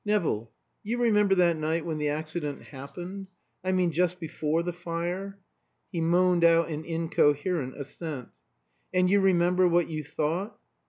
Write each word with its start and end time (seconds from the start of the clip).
"Nevill 0.03 0.49
you 0.81 0.97
remember 0.97 1.35
that 1.35 1.57
night 1.57 1.85
when 1.85 1.99
the 1.99 2.09
accident 2.09 2.63
happened? 2.63 3.27
I 3.63 3.71
mean 3.71 3.91
just 3.91 4.19
before 4.19 4.63
the 4.63 4.73
fire?" 4.73 5.37
He 5.91 6.01
moaned 6.01 6.43
out 6.43 6.69
an 6.69 6.85
incoherent 6.85 7.79
assent. 7.79 8.29
"And 8.91 9.11
you 9.11 9.19
remember 9.19 9.67
what 9.67 9.89
you 9.91 10.03
thought?" 10.03 10.57